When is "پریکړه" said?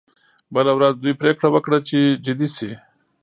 1.21-1.47